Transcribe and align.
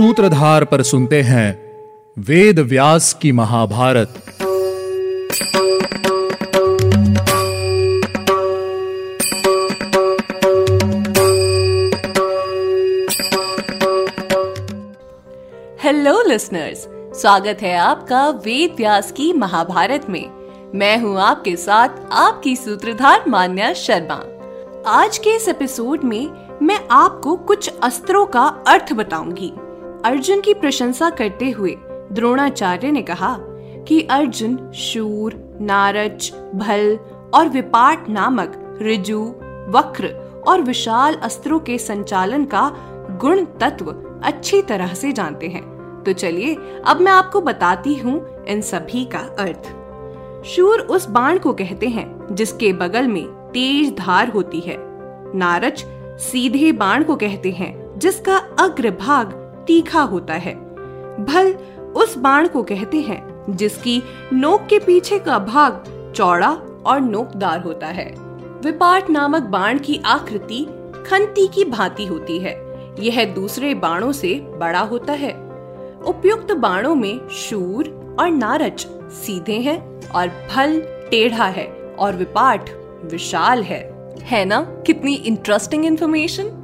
सूत्रधार 0.00 0.64
पर 0.64 0.82
सुनते 0.82 1.22
हैं 1.22 1.48
वेद 2.18 2.58
व्यास 2.58 3.14
की 3.14 3.32
महाभारत। 3.32 4.08
हेलो 15.82 16.22
लिसनर्स 16.28 16.86
स्वागत 17.20 17.58
है 17.62 17.76
आपका 17.76 18.28
वेद 18.28 18.74
व्यास 18.76 19.12
की 19.12 19.32
महाभारत 19.32 20.06
में। 20.08 20.30
मैं 20.74 20.98
हूँ 20.98 21.20
आपके 21.20 21.56
साथ 21.56 21.88
आपकी 22.12 22.56
सूत्रधार 22.56 23.24
मान्या 23.28 23.72
शर्मा। 23.72 24.22
आज 24.86 25.18
के 25.18 25.36
इस 25.36 25.48
एपिसोड 25.48 26.04
में 26.04 26.30
मैं 26.62 26.88
आपको 26.90 27.36
कुछ 27.36 27.70
अस्त्रों 27.82 28.26
का 28.26 28.64
अर्थ 28.66 28.92
बताऊँगी। 28.92 29.52
अर्जुन 30.04 30.40
की 30.40 30.54
प्रशंसा 30.54 31.10
करते 31.10 31.50
हुए 31.50 31.76
द्रोणाचार्य 32.12 32.90
ने 32.90 33.02
कहा 33.02 33.36
कि 33.88 34.00
अर्जुन, 34.02 34.72
शूर, 34.72 35.34
नारच, 35.60 36.32
भल 36.54 36.98
और 37.34 37.48
विपाट 37.48 38.08
नामक 38.08 38.78
ऋजु, 38.82 39.20
वक्र 39.68 40.08
और 40.46 40.60
विशाल 40.60 41.14
अस्त्रों 41.14 41.58
के 41.58 41.78
संचालन 41.78 42.44
का 42.44 42.62
गुण 43.20 43.44
तत्व 43.44 43.90
अच्छी 44.24 44.62
तरह 44.62 44.94
से 44.94 45.12
जानते 45.12 45.48
हैं। 45.48 45.62
तो 46.06 46.12
चलिए, 46.12 46.56
अब 46.86 47.00
मैं 47.00 47.12
आपको 47.12 47.40
बताती 47.40 47.94
हूँ 47.94 48.44
इन 48.44 48.60
सभी 48.60 49.04
का 49.04 49.18
अर्थ। 49.18 50.46
शूर 50.46 50.80
उस 50.80 51.08
बाण 51.08 51.38
को 51.38 51.52
कहते 51.52 51.86
हैं 51.86 52.34
जिसके 52.34 52.72
बगल 52.72 53.08
में 53.08 53.24
तेज 53.26 53.96
धार 53.96 54.28
होती 54.28 54.60
है। 54.60 54.76
नारच 55.36 55.84
सीधे 56.20 56.72
बाण 56.72 57.04
को 57.04 57.16
कहते 57.16 57.50
हैं 57.50 57.98
जिसका 57.98 58.36
अग्र 58.36 58.90
भाग 58.90 59.39
तीखा 59.70 60.00
होता 60.00 60.34
है। 60.34 60.54
भल 61.24 61.52
उस 61.96 62.18
बाण 62.18 62.48
को 62.48 62.62
कहते 62.62 63.00
हैं, 63.00 63.44
जिसकी 63.50 64.02
नोक 64.32 64.66
के 64.70 64.78
पीछे 64.78 65.18
का 65.18 65.38
भाग 65.38 65.84
चौड़ा 66.16 66.60
और 66.86 67.00
नोकदार 67.00 67.60
होता 67.60 67.86
है। 67.86 68.14
विपाट 68.64 69.10
नामक 69.10 69.42
बाण 69.42 69.78
की 69.78 70.02
आकृति 70.06 70.66
खंती 71.06 71.46
की 71.46 71.64
भांति 71.64 72.06
होती 72.06 72.38
है। 72.38 72.54
यह 73.00 73.24
दूसरे 73.24 73.74
बाणों 73.74 74.12
से 74.12 74.34
बड़ा 74.34 74.80
होता 74.80 75.12
है। 75.12 75.32
उपयुक्त 76.06 76.52
बाणों 76.52 76.94
में 76.94 77.28
शूर 77.28 78.16
और 78.20 78.30
नारच 78.30 78.86
सीधे 79.12 79.54
हैं 79.54 80.00
और 80.10 80.28
फल 80.28 80.80
टेढ़ा 81.10 81.44
है 81.44 81.94
और 81.98 82.16
विपाट 82.16 82.70
विशाल 83.04 83.62
है। 83.62 84.14
है 84.20 84.44
ना? 84.44 84.60
कितनी 84.86 85.14
इंटरेस्टिंग 85.14 85.86
इंफॉर्मेशन 85.86 86.59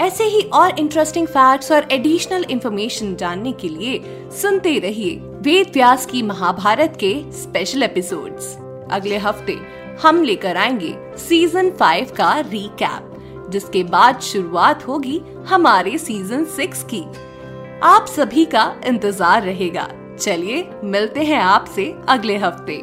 ऐसे 0.00 0.24
ही 0.24 0.40
और 0.52 0.78
इंटरेस्टिंग 0.78 1.26
फैक्ट्स 1.26 1.72
और 1.72 1.88
एडिशनल 1.92 2.44
इंफॉर्मेशन 2.50 3.14
जानने 3.16 3.52
के 3.52 3.68
लिए 3.68 4.00
सुनते 4.32 4.78
रहिए 4.78 5.16
वेद 5.42 5.70
व्यास 5.74 6.06
की 6.06 6.22
महाभारत 6.22 6.96
के 7.00 7.14
स्पेशल 7.32 7.82
एपिसोड्स 7.82 8.56
अगले 8.90 9.16
हफ़्ते 9.16 9.58
हम 10.02 10.22
लेकर 10.22 10.56
आएँगे 10.56 10.94
सीज़न 11.18 11.70
फाइव 11.70 12.12
का 12.16 12.38
रीकैप 12.40 13.12
जिसके 13.50 13.82
बाद 13.84 14.20
शुरुआत 14.20 14.86
होगी 14.88 15.20
हमारे 15.46 15.98
सीज़न 15.98 16.44
सिक्स 16.44 16.82
की। 16.82 17.02
आप 17.82 18.06
सभी 18.06 18.44
का 18.44 18.74
इंतज़ार 18.86 19.42
रहेगा। 19.42 19.88
चलिए, 20.20 20.68
मिलते 20.84 21.24
हैं 21.24 21.38
आपसे 21.38 21.94
अगले 22.08 22.36
हफ़्ते। 22.36 22.76